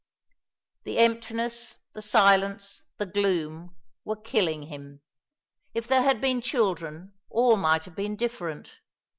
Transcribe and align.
The 0.83 0.97
emptiness, 0.97 1.77
the 1.93 2.01
silence, 2.01 2.81
the 2.97 3.05
gloom, 3.05 3.75
were 4.03 4.15
killing 4.15 4.63
him. 4.63 5.01
If 5.75 5.87
there 5.87 6.01
had 6.01 6.19
been 6.19 6.41
children, 6.41 7.13
all 7.29 7.55
might 7.55 7.83
have 7.83 7.95
been 7.95 8.15
different. 8.15 8.79